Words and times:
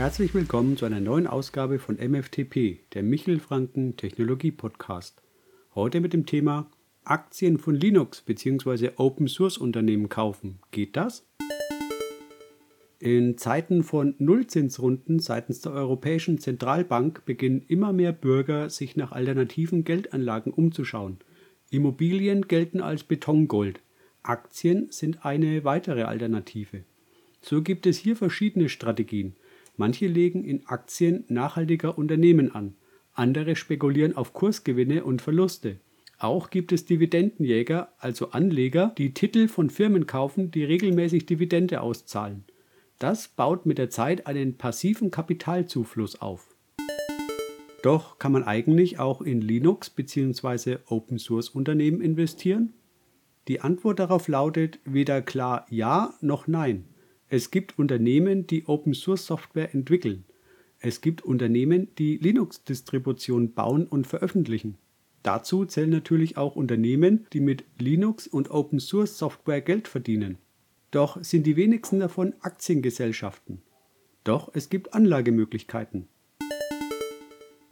Herzlich 0.00 0.32
willkommen 0.32 0.78
zu 0.78 0.86
einer 0.86 0.98
neuen 0.98 1.26
Ausgabe 1.26 1.78
von 1.78 1.96
MFTP, 1.96 2.78
der 2.94 3.02
Michel 3.02 3.38
Franken 3.38 3.98
Technologie 3.98 4.50
Podcast. 4.50 5.22
Heute 5.74 6.00
mit 6.00 6.14
dem 6.14 6.24
Thema 6.24 6.70
Aktien 7.04 7.58
von 7.58 7.74
Linux 7.74 8.22
bzw. 8.22 8.92
Open 8.96 9.28
Source 9.28 9.58
Unternehmen 9.58 10.08
kaufen. 10.08 10.58
Geht 10.70 10.96
das? 10.96 11.28
In 12.98 13.36
Zeiten 13.36 13.82
von 13.82 14.14
Nullzinsrunden 14.16 15.18
seitens 15.18 15.60
der 15.60 15.72
Europäischen 15.72 16.38
Zentralbank 16.38 17.26
beginnen 17.26 17.62
immer 17.68 17.92
mehr 17.92 18.12
Bürger, 18.12 18.70
sich 18.70 18.96
nach 18.96 19.12
alternativen 19.12 19.84
Geldanlagen 19.84 20.54
umzuschauen. 20.54 21.18
Immobilien 21.68 22.48
gelten 22.48 22.80
als 22.80 23.04
Betongold. 23.04 23.82
Aktien 24.22 24.86
sind 24.90 25.26
eine 25.26 25.64
weitere 25.64 26.04
Alternative. 26.04 26.84
So 27.42 27.60
gibt 27.60 27.86
es 27.86 27.98
hier 27.98 28.16
verschiedene 28.16 28.70
Strategien. 28.70 29.34
Manche 29.80 30.08
legen 30.08 30.44
in 30.44 30.66
Aktien 30.66 31.24
nachhaltiger 31.28 31.96
Unternehmen 31.96 32.54
an, 32.54 32.74
andere 33.14 33.56
spekulieren 33.56 34.14
auf 34.14 34.34
Kursgewinne 34.34 35.04
und 35.04 35.22
Verluste. 35.22 35.78
Auch 36.18 36.50
gibt 36.50 36.72
es 36.72 36.84
Dividendenjäger, 36.84 37.90
also 37.96 38.32
Anleger, 38.32 38.92
die 38.98 39.14
Titel 39.14 39.48
von 39.48 39.70
Firmen 39.70 40.06
kaufen, 40.06 40.50
die 40.50 40.64
regelmäßig 40.64 41.24
Dividende 41.24 41.80
auszahlen. 41.80 42.44
Das 42.98 43.28
baut 43.28 43.64
mit 43.64 43.78
der 43.78 43.88
Zeit 43.88 44.26
einen 44.26 44.58
passiven 44.58 45.10
Kapitalzufluss 45.10 46.20
auf. 46.20 46.54
Doch 47.82 48.18
kann 48.18 48.32
man 48.32 48.44
eigentlich 48.44 48.98
auch 48.98 49.22
in 49.22 49.40
Linux 49.40 49.88
bzw. 49.88 50.76
Open 50.88 51.18
Source 51.18 51.48
Unternehmen 51.48 52.02
investieren? 52.02 52.74
Die 53.48 53.62
Antwort 53.62 53.98
darauf 53.98 54.28
lautet 54.28 54.78
weder 54.84 55.22
klar 55.22 55.64
Ja 55.70 56.12
noch 56.20 56.46
Nein. 56.46 56.84
Es 57.32 57.52
gibt 57.52 57.78
Unternehmen, 57.78 58.48
die 58.48 58.66
Open 58.66 58.92
Source 58.92 59.24
Software 59.24 59.72
entwickeln. 59.72 60.24
Es 60.80 61.00
gibt 61.00 61.22
Unternehmen, 61.22 61.86
die 61.96 62.16
Linux-Distributionen 62.16 63.54
bauen 63.54 63.86
und 63.86 64.08
veröffentlichen. 64.08 64.78
Dazu 65.22 65.64
zählen 65.64 65.90
natürlich 65.90 66.36
auch 66.36 66.56
Unternehmen, 66.56 67.28
die 67.32 67.38
mit 67.38 67.62
Linux 67.78 68.26
und 68.26 68.50
Open 68.50 68.80
Source 68.80 69.16
Software 69.16 69.60
Geld 69.60 69.86
verdienen. 69.86 70.38
Doch 70.90 71.22
sind 71.22 71.46
die 71.46 71.54
wenigsten 71.54 72.00
davon 72.00 72.34
Aktiengesellschaften. 72.40 73.62
Doch 74.24 74.50
es 74.52 74.68
gibt 74.68 74.92
Anlagemöglichkeiten. 74.92 76.08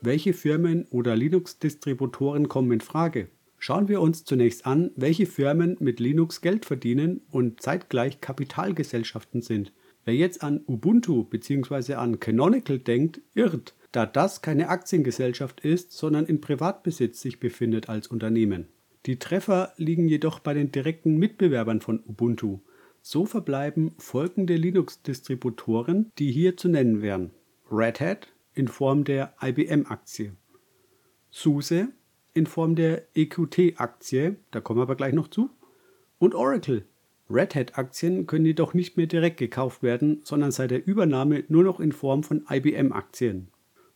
Welche 0.01 0.35
Firmen 0.35 0.87
oder 0.91 1.17
Linux-Distributoren 1.17 2.49
kommen 2.49 2.71
in 2.71 2.81
Frage? 2.81 3.29
Schauen 3.59 3.89
wir 3.89 4.01
uns 4.01 4.25
zunächst 4.25 4.67
an, 4.67 4.93
welche 4.95 5.27
Firmen 5.27 5.77
mit 5.81 5.99
Linux 5.99 6.41
Geld 6.41 6.65
verdienen 6.65 7.23
und 7.31 7.61
zeitgleich 7.61 8.21
Kapitalgesellschaften 8.21 9.43
sind. 9.43 9.73
Wer 10.05 10.15
jetzt 10.15 10.43
an 10.43 10.63
Ubuntu 10.67 11.25
bzw. 11.25 11.95
an 11.95 12.21
Canonical 12.21 12.79
denkt, 12.79 13.21
irrt, 13.35 13.75
da 13.93 14.07
das 14.07 14.43
keine 14.43 14.69
Aktiengesellschaft 14.69 15.61
ist, 15.61 15.93
sondern 15.93 16.27
im 16.27 16.41
Privatbesitz 16.41 17.21
sich 17.21 17.41
befindet 17.41 17.89
als 17.89 18.07
Unternehmen. 18.07 18.69
Die 19.07 19.19
Treffer 19.19 19.73
liegen 19.77 20.09
jedoch 20.09 20.39
bei 20.39 20.55
den 20.55 20.71
direkten 20.71 21.17
Mitbewerbern 21.17 21.81
von 21.81 22.01
Ubuntu. 22.07 22.61
So 23.03 23.27
verbleiben 23.27 23.95
folgende 23.99 24.55
Linux-Distributoren, 24.57 26.13
die 26.19 26.31
hier 26.31 26.57
zu 26.57 26.69
nennen 26.69 27.03
wären. 27.03 27.31
Red 27.71 28.01
Hat 28.01 28.29
in 28.55 28.69
Form 28.69 29.05
der 29.05 29.35
IBM-Aktie, 29.43 30.33
SUSE 31.31 31.89
in 32.39 32.47
Form 32.47 32.75
der 32.77 33.03
EQT-Aktie, 33.15 34.37
da 34.51 34.61
kommen 34.61 34.79
wir 34.79 34.85
aber 34.85 34.97
gleich 34.97 35.13
noch 35.13 35.29
zu, 35.29 35.51
und 36.19 36.35
Oracle. 36.35 36.85
Red 37.31 37.55
Hat-Aktien 37.55 38.27
können 38.27 38.47
jedoch 38.47 38.73
nicht 38.73 38.97
mehr 38.97 39.07
direkt 39.07 39.37
gekauft 39.37 39.83
werden, 39.83 40.23
sondern 40.25 40.51
seit 40.51 40.71
der 40.71 40.87
Übernahme 40.87 41.45
nur 41.49 41.63
noch 41.65 41.79
in 41.79 41.93
Form 41.93 42.23
von 42.23 42.47
IBM-Aktien. 42.49 43.49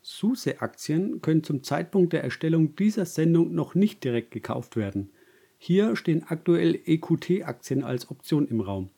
SUSE-Aktien 0.03 1.23
können 1.23 1.43
zum 1.43 1.63
Zeitpunkt 1.63 2.13
der 2.13 2.25
Erstellung 2.25 2.77
dieser 2.77 3.07
Sendung 3.07 3.55
noch 3.55 3.75
nicht 3.75 4.05
direkt 4.05 4.33
gekauft 4.33 4.77
werden. 4.77 5.11
Hier 5.57 5.97
stehen 5.97 6.25
aktuell 6.27 6.79
EQT-Aktien 6.85 7.85
als 7.85 8.11
Option 8.11 8.49
im 8.49 8.61
Raum. 8.61 8.91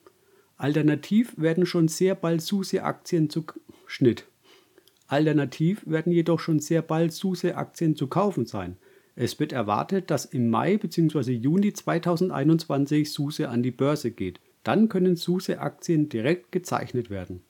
Alternativ 0.56 1.34
werden 1.36 1.66
schon 1.66 1.88
sehr 1.88 2.14
bald 2.14 2.40
SUSE-Aktien 2.40 3.28
zu 3.28 3.44
Schnitt. 3.86 4.26
Alternativ 5.06 5.82
werden 5.86 6.10
jedoch 6.10 6.40
schon 6.40 6.58
sehr 6.58 6.80
bald 6.80 7.12
SUSE-Aktien 7.12 7.96
zu 7.96 8.06
kaufen 8.06 8.46
sein. 8.46 8.78
Es 9.16 9.38
wird 9.38 9.52
erwartet, 9.52 10.10
dass 10.10 10.24
im 10.24 10.50
Mai 10.50 10.76
bzw. 10.76 11.32
Juni 11.32 11.72
2021 11.72 13.12
SUSE 13.12 13.48
an 13.48 13.62
die 13.62 13.70
Börse 13.70 14.10
geht. 14.10 14.40
Dann 14.64 14.88
können 14.88 15.16
SUSE-Aktien 15.16 16.08
direkt 16.08 16.50
gezeichnet 16.50 17.10
werden. 17.10 17.42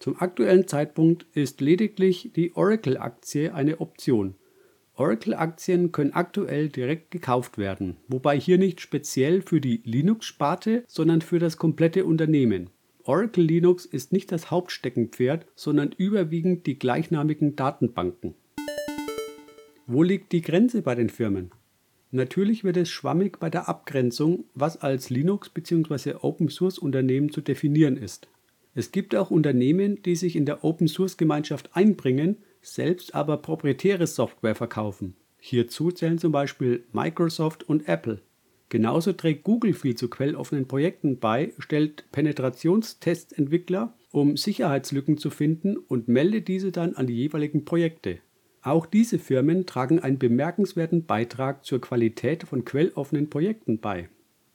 Zum 0.00 0.20
aktuellen 0.20 0.66
Zeitpunkt 0.66 1.26
ist 1.34 1.60
lediglich 1.60 2.32
die 2.34 2.56
Oracle-Aktie 2.56 3.54
eine 3.54 3.80
Option. 3.80 4.34
Oracle-Aktien 4.96 5.92
können 5.92 6.12
aktuell 6.12 6.68
direkt 6.68 7.12
gekauft 7.12 7.56
werden, 7.56 7.96
wobei 8.08 8.38
hier 8.38 8.58
nicht 8.58 8.80
speziell 8.80 9.42
für 9.42 9.60
die 9.60 9.80
Linux-Sparte, 9.84 10.84
sondern 10.88 11.22
für 11.22 11.38
das 11.38 11.56
komplette 11.56 12.04
Unternehmen. 12.04 12.70
Oracle 13.04 13.44
Linux 13.44 13.84
ist 13.86 14.12
nicht 14.12 14.32
das 14.32 14.50
Hauptsteckenpferd, 14.50 15.46
sondern 15.54 15.92
überwiegend 15.96 16.66
die 16.66 16.78
gleichnamigen 16.78 17.56
Datenbanken. 17.56 18.34
Wo 19.94 20.02
liegt 20.02 20.32
die 20.32 20.40
Grenze 20.40 20.80
bei 20.80 20.94
den 20.94 21.10
Firmen? 21.10 21.50
Natürlich 22.12 22.64
wird 22.64 22.78
es 22.78 22.88
schwammig 22.88 23.38
bei 23.38 23.50
der 23.50 23.68
Abgrenzung, 23.68 24.46
was 24.54 24.80
als 24.80 25.10
Linux- 25.10 25.50
bzw. 25.50 26.14
Open-Source-Unternehmen 26.22 27.30
zu 27.30 27.42
definieren 27.42 27.98
ist. 27.98 28.26
Es 28.74 28.90
gibt 28.90 29.14
auch 29.14 29.30
Unternehmen, 29.30 30.02
die 30.02 30.16
sich 30.16 30.34
in 30.34 30.46
der 30.46 30.64
Open-Source-Gemeinschaft 30.64 31.76
einbringen, 31.76 32.38
selbst 32.62 33.14
aber 33.14 33.36
proprietäre 33.36 34.06
Software 34.06 34.54
verkaufen. 34.54 35.14
Hierzu 35.38 35.90
zählen 35.90 36.16
zum 36.16 36.32
Beispiel 36.32 36.84
Microsoft 36.94 37.68
und 37.68 37.86
Apple. 37.86 38.22
Genauso 38.70 39.12
trägt 39.12 39.44
Google 39.44 39.74
viel 39.74 39.94
zu 39.94 40.08
quelloffenen 40.08 40.66
Projekten 40.66 41.18
bei, 41.18 41.52
stellt 41.58 42.10
Penetrationstestentwickler, 42.12 43.92
um 44.10 44.38
Sicherheitslücken 44.38 45.18
zu 45.18 45.28
finden 45.28 45.76
und 45.76 46.08
meldet 46.08 46.48
diese 46.48 46.72
dann 46.72 46.94
an 46.94 47.06
die 47.06 47.16
jeweiligen 47.16 47.66
Projekte. 47.66 48.20
Auch 48.62 48.86
diese 48.86 49.18
Firmen 49.18 49.66
tragen 49.66 49.98
einen 49.98 50.18
bemerkenswerten 50.18 51.04
Beitrag 51.04 51.64
zur 51.64 51.80
Qualität 51.80 52.44
von 52.44 52.64
quelloffenen 52.64 53.28
Projekten 53.28 53.80
bei. 53.80 54.08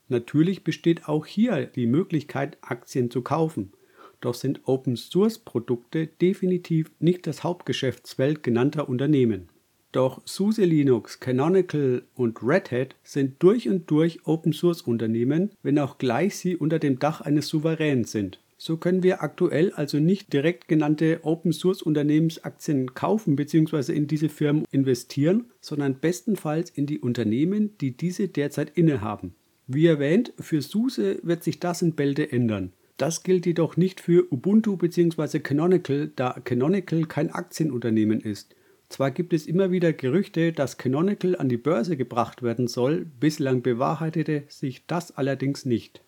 Natürlich 0.07 0.63
besteht 0.63 1.09
auch 1.09 1.25
hier 1.25 1.65
die 1.65 1.87
Möglichkeit, 1.87 2.57
Aktien 2.61 3.11
zu 3.11 3.21
kaufen. 3.21 3.73
Doch 4.21 4.33
sind 4.33 4.61
Open-Source-Produkte 4.63 6.07
definitiv 6.07 6.89
nicht 6.99 7.27
das 7.27 7.43
Hauptgeschäftsfeld 7.43 8.43
genannter 8.43 8.87
Unternehmen. 8.87 9.49
Doch 9.91 10.21
SUSE 10.25 10.63
Linux, 10.63 11.19
Canonical 11.19 12.03
und 12.15 12.41
Red 12.41 12.71
Hat 12.71 12.95
sind 13.03 13.43
durch 13.43 13.67
und 13.67 13.91
durch 13.91 14.25
Open-Source-Unternehmen, 14.25 15.51
wenn 15.63 15.79
auch 15.79 15.97
gleich 15.97 16.37
sie 16.37 16.55
unter 16.55 16.79
dem 16.79 16.99
Dach 16.99 17.21
eines 17.21 17.49
Souveräns 17.49 18.11
sind. 18.11 18.39
So 18.57 18.77
können 18.77 19.03
wir 19.03 19.21
aktuell 19.21 19.71
also 19.71 19.99
nicht 19.99 20.33
direkt 20.33 20.67
genannte 20.67 21.19
Open 21.23 21.53
Source 21.53 21.83
Unternehmensaktien 21.83 22.95
kaufen 22.95 23.35
bzw. 23.35 23.93
in 23.93 24.07
diese 24.07 24.29
Firmen 24.29 24.65
investieren, 24.71 25.45
sondern 25.61 25.99
bestenfalls 25.99 26.71
in 26.71 26.87
die 26.87 26.99
Unternehmen, 26.99 27.77
die 27.77 27.95
diese 27.95 28.27
derzeit 28.27 28.71
innehaben. 28.75 29.35
Wie 29.67 29.85
erwähnt, 29.85 30.33
für 30.39 30.61
SUSE 30.61 31.19
wird 31.23 31.43
sich 31.43 31.59
das 31.59 31.81
in 31.81 31.93
Bälde 31.93 32.31
ändern. 32.31 32.73
Das 32.97 33.21
gilt 33.21 33.45
jedoch 33.45 33.77
nicht 33.77 34.01
für 34.01 34.31
Ubuntu 34.31 34.75
bzw. 34.75 35.39
Canonical, 35.39 36.11
da 36.15 36.39
Canonical 36.43 37.05
kein 37.05 37.29
Aktienunternehmen 37.29 38.21
ist. 38.21 38.55
Zwar 38.89 39.11
gibt 39.11 39.33
es 39.33 39.45
immer 39.45 39.69
wieder 39.69 39.93
Gerüchte, 39.93 40.51
dass 40.51 40.77
Canonical 40.77 41.35
an 41.35 41.49
die 41.49 41.57
Börse 41.57 41.95
gebracht 41.95 42.41
werden 42.41 42.67
soll, 42.67 43.05
bislang 43.19 43.61
bewahrheitete 43.61 44.43
sich 44.47 44.87
das 44.87 45.15
allerdings 45.15 45.65
nicht. 45.65 46.01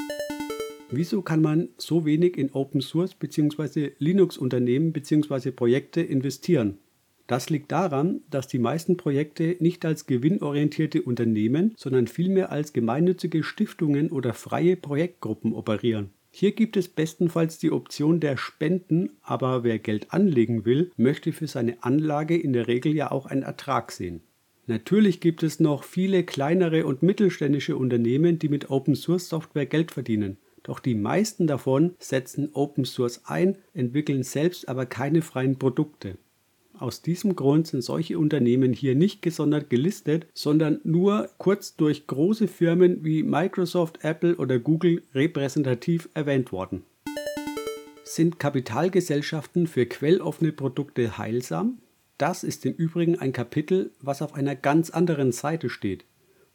Wieso 0.91 1.21
kann 1.21 1.41
man 1.41 1.69
so 1.77 2.03
wenig 2.03 2.35
in 2.35 2.51
Open 2.51 2.81
Source 2.81 3.13
bzw. 3.13 3.91
Linux-Unternehmen 3.99 4.91
bzw. 4.91 5.51
Projekte 5.51 6.01
investieren? 6.01 6.79
Das 7.27 7.51
liegt 7.51 7.71
daran, 7.71 8.21
dass 8.31 8.47
die 8.47 8.57
meisten 8.57 8.97
Projekte 8.97 9.55
nicht 9.59 9.85
als 9.85 10.07
gewinnorientierte 10.07 11.03
Unternehmen, 11.03 11.75
sondern 11.77 12.07
vielmehr 12.07 12.51
als 12.51 12.73
gemeinnützige 12.73 13.43
Stiftungen 13.43 14.09
oder 14.09 14.33
freie 14.33 14.75
Projektgruppen 14.75 15.53
operieren. 15.53 16.09
Hier 16.31 16.53
gibt 16.53 16.75
es 16.75 16.87
bestenfalls 16.87 17.59
die 17.59 17.71
Option 17.71 18.19
der 18.19 18.37
Spenden, 18.37 19.11
aber 19.21 19.63
wer 19.63 19.77
Geld 19.77 20.11
anlegen 20.11 20.65
will, 20.65 20.91
möchte 20.97 21.33
für 21.33 21.47
seine 21.47 21.83
Anlage 21.83 22.35
in 22.35 22.53
der 22.53 22.67
Regel 22.67 22.95
ja 22.95 23.11
auch 23.11 23.27
einen 23.27 23.43
Ertrag 23.43 23.91
sehen. 23.91 24.21
Natürlich 24.65 25.19
gibt 25.19 25.43
es 25.43 25.59
noch 25.59 25.83
viele 25.83 26.23
kleinere 26.23 26.87
und 26.87 27.03
mittelständische 27.03 27.77
Unternehmen, 27.77 28.39
die 28.39 28.49
mit 28.49 28.71
Open 28.71 28.95
Source 28.95 29.29
Software 29.29 29.67
Geld 29.67 29.91
verdienen. 29.91 30.37
Doch 30.63 30.79
die 30.79 30.95
meisten 30.95 31.47
davon 31.47 31.95
setzen 31.99 32.49
Open 32.53 32.85
Source 32.85 33.21
ein, 33.25 33.57
entwickeln 33.73 34.23
selbst 34.23 34.67
aber 34.67 34.85
keine 34.85 35.21
freien 35.21 35.57
Produkte. 35.57 36.17
Aus 36.79 37.01
diesem 37.01 37.35
Grund 37.35 37.67
sind 37.67 37.81
solche 37.81 38.17
Unternehmen 38.17 38.71
hier 38.71 38.95
nicht 38.95 39.21
gesondert 39.21 39.69
gelistet, 39.69 40.27
sondern 40.33 40.79
nur 40.85 41.29
kurz 41.37 41.75
durch 41.75 42.07
große 42.07 42.47
Firmen 42.47 43.03
wie 43.03 43.21
Microsoft, 43.21 43.99
Apple 44.03 44.37
oder 44.37 44.59
Google 44.59 45.03
repräsentativ 45.13 46.07
erwähnt 46.13 46.53
worden. 46.53 46.83
Sind 48.05 48.39
Kapitalgesellschaften 48.39 49.67
für 49.67 49.85
quelloffene 49.85 50.53
Produkte 50.53 51.17
heilsam? 51.17 51.79
Das 52.17 52.43
ist 52.43 52.65
im 52.65 52.73
Übrigen 52.73 53.19
ein 53.19 53.33
Kapitel, 53.33 53.91
was 54.01 54.21
auf 54.21 54.33
einer 54.33 54.55
ganz 54.55 54.89
anderen 54.89 55.31
Seite 55.31 55.69
steht. 55.69 56.05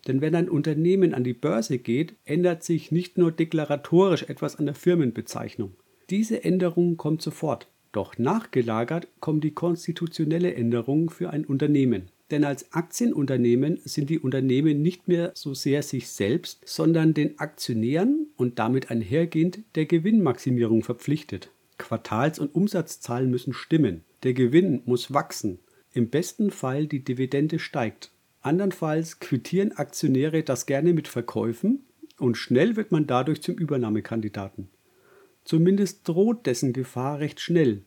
Denn 0.06 0.20
wenn 0.20 0.34
ein 0.34 0.48
Unternehmen 0.48 1.14
an 1.14 1.24
die 1.24 1.32
Börse 1.32 1.78
geht, 1.78 2.14
ändert 2.24 2.62
sich 2.62 2.92
nicht 2.92 3.16
nur 3.18 3.32
deklaratorisch 3.32 4.24
etwas 4.24 4.56
an 4.56 4.66
der 4.66 4.74
Firmenbezeichnung. 4.74 5.72
Diese 6.10 6.44
Änderung 6.44 6.96
kommt 6.96 7.22
sofort. 7.22 7.68
Doch 7.92 8.18
nachgelagert 8.18 9.08
kommt 9.20 9.44
die 9.44 9.52
konstitutionelle 9.52 10.54
Änderung 10.54 11.10
für 11.10 11.30
ein 11.30 11.44
Unternehmen. 11.44 12.10
Denn 12.30 12.44
als 12.44 12.72
Aktienunternehmen 12.72 13.80
sind 13.84 14.10
die 14.10 14.18
Unternehmen 14.18 14.82
nicht 14.82 15.08
mehr 15.08 15.30
so 15.34 15.54
sehr 15.54 15.82
sich 15.82 16.08
selbst, 16.08 16.60
sondern 16.64 17.14
den 17.14 17.38
Aktionären 17.38 18.26
und 18.36 18.58
damit 18.58 18.90
einhergehend 18.90 19.60
der 19.76 19.86
Gewinnmaximierung 19.86 20.82
verpflichtet. 20.82 21.50
Quartals- 21.78 22.38
und 22.38 22.54
Umsatzzahlen 22.54 23.30
müssen 23.30 23.52
stimmen. 23.52 24.02
Der 24.22 24.34
Gewinn 24.34 24.82
muss 24.86 25.12
wachsen. 25.12 25.58
Im 25.92 26.08
besten 26.08 26.50
Fall 26.50 26.86
die 26.86 27.04
Dividende 27.04 27.58
steigt. 27.58 28.10
Andernfalls 28.44 29.20
quittieren 29.20 29.72
Aktionäre 29.72 30.42
das 30.42 30.66
gerne 30.66 30.92
mit 30.92 31.08
Verkäufen 31.08 31.86
und 32.18 32.36
schnell 32.36 32.76
wird 32.76 32.92
man 32.92 33.06
dadurch 33.06 33.40
zum 33.40 33.54
Übernahmekandidaten. 33.54 34.68
Zumindest 35.44 36.06
droht 36.06 36.44
dessen 36.44 36.74
Gefahr 36.74 37.20
recht 37.20 37.40
schnell. 37.40 37.84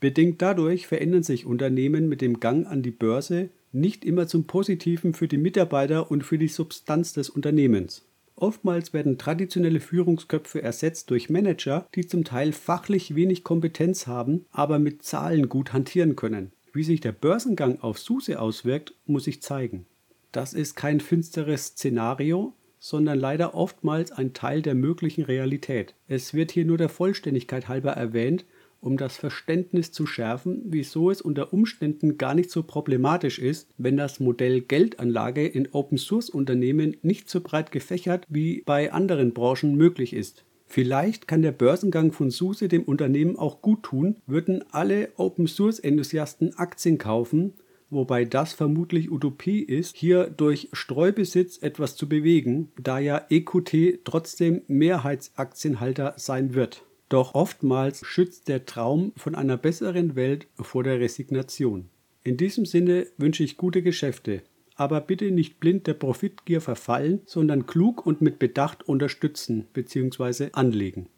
Bedingt 0.00 0.40
dadurch 0.40 0.86
verändern 0.86 1.24
sich 1.24 1.44
Unternehmen 1.44 2.08
mit 2.08 2.22
dem 2.22 2.40
Gang 2.40 2.66
an 2.66 2.82
die 2.82 2.90
Börse 2.90 3.50
nicht 3.70 4.02
immer 4.02 4.26
zum 4.26 4.46
Positiven 4.46 5.12
für 5.12 5.28
die 5.28 5.36
Mitarbeiter 5.36 6.10
und 6.10 6.24
für 6.24 6.38
die 6.38 6.48
Substanz 6.48 7.12
des 7.12 7.28
Unternehmens. 7.28 8.06
Oftmals 8.34 8.94
werden 8.94 9.18
traditionelle 9.18 9.80
Führungsköpfe 9.80 10.62
ersetzt 10.62 11.10
durch 11.10 11.28
Manager, 11.28 11.86
die 11.94 12.06
zum 12.06 12.24
Teil 12.24 12.52
fachlich 12.52 13.14
wenig 13.14 13.44
Kompetenz 13.44 14.06
haben, 14.06 14.46
aber 14.52 14.78
mit 14.78 15.02
Zahlen 15.02 15.50
gut 15.50 15.74
hantieren 15.74 16.16
können. 16.16 16.52
Wie 16.72 16.84
sich 16.84 17.00
der 17.00 17.12
Börsengang 17.12 17.80
auf 17.80 17.98
SUSE 17.98 18.40
auswirkt, 18.40 18.94
muss 19.04 19.24
sich 19.24 19.42
zeigen. 19.42 19.84
Das 20.32 20.52
ist 20.52 20.74
kein 20.74 21.00
finsteres 21.00 21.68
Szenario, 21.68 22.54
sondern 22.78 23.18
leider 23.18 23.54
oftmals 23.54 24.12
ein 24.12 24.34
Teil 24.34 24.62
der 24.62 24.74
möglichen 24.74 25.24
Realität. 25.24 25.94
Es 26.06 26.34
wird 26.34 26.50
hier 26.50 26.64
nur 26.64 26.78
der 26.78 26.88
Vollständigkeit 26.88 27.68
halber 27.68 27.92
erwähnt, 27.92 28.44
um 28.80 28.96
das 28.96 29.16
Verständnis 29.16 29.90
zu 29.90 30.06
schärfen, 30.06 30.62
wieso 30.66 31.10
es 31.10 31.20
unter 31.20 31.52
Umständen 31.52 32.16
gar 32.16 32.34
nicht 32.34 32.50
so 32.50 32.62
problematisch 32.62 33.38
ist, 33.38 33.68
wenn 33.76 33.96
das 33.96 34.20
Modell 34.20 34.60
Geldanlage 34.60 35.46
in 35.46 35.72
Open-Source-Unternehmen 35.72 36.96
nicht 37.02 37.28
so 37.28 37.40
breit 37.40 37.72
gefächert 37.72 38.24
wie 38.28 38.62
bei 38.64 38.92
anderen 38.92 39.32
Branchen 39.32 39.74
möglich 39.74 40.12
ist. 40.12 40.44
Vielleicht 40.66 41.26
kann 41.26 41.42
der 41.42 41.52
Börsengang 41.52 42.12
von 42.12 42.30
SUSE 42.30 42.68
dem 42.68 42.82
Unternehmen 42.82 43.36
auch 43.36 43.62
gut 43.62 43.82
tun, 43.82 44.16
würden 44.26 44.62
alle 44.70 45.08
Open-Source-Enthusiasten 45.16 46.56
Aktien 46.58 46.98
kaufen 46.98 47.54
wobei 47.90 48.24
das 48.24 48.52
vermutlich 48.52 49.10
Utopie 49.10 49.60
ist, 49.60 49.96
hier 49.96 50.30
durch 50.30 50.68
Streubesitz 50.72 51.58
etwas 51.62 51.96
zu 51.96 52.08
bewegen, 52.08 52.70
da 52.80 52.98
ja 52.98 53.24
EQT 53.30 54.04
trotzdem 54.04 54.62
Mehrheitsaktienhalter 54.66 56.14
sein 56.16 56.54
wird. 56.54 56.84
Doch 57.08 57.34
oftmals 57.34 58.04
schützt 58.04 58.48
der 58.48 58.66
Traum 58.66 59.12
von 59.16 59.34
einer 59.34 59.56
besseren 59.56 60.14
Welt 60.14 60.46
vor 60.56 60.84
der 60.84 61.00
Resignation. 61.00 61.88
In 62.22 62.36
diesem 62.36 62.66
Sinne 62.66 63.06
wünsche 63.16 63.42
ich 63.42 63.56
gute 63.56 63.82
Geschäfte, 63.82 64.42
aber 64.74 65.00
bitte 65.00 65.30
nicht 65.30 65.58
blind 65.58 65.86
der 65.86 65.94
Profitgier 65.94 66.60
verfallen, 66.60 67.22
sondern 67.24 67.66
klug 67.66 68.04
und 68.06 68.20
mit 68.20 68.38
Bedacht 68.38 68.86
unterstützen 68.86 69.66
bzw. 69.72 70.50
anlegen. 70.52 71.08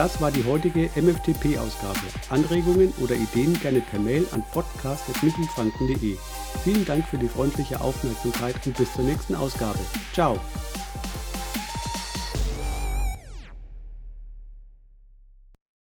Das 0.00 0.18
war 0.18 0.30
die 0.30 0.44
heutige 0.44 0.88
MFTP-Ausgabe. 0.96 2.00
Anregungen 2.30 2.90
oder 3.02 3.14
Ideen 3.14 3.52
gerne 3.60 3.82
per 3.82 4.00
Mail 4.00 4.26
an 4.32 4.42
podcast.mittelfranken.de. 4.50 6.16
Vielen 6.64 6.86
Dank 6.86 7.06
für 7.06 7.18
die 7.18 7.28
freundliche 7.28 7.78
Aufmerksamkeit 7.82 8.54
und 8.64 8.78
bis 8.78 8.90
zur 8.94 9.04
nächsten 9.04 9.34
Ausgabe. 9.34 9.78
Ciao! 10.14 10.40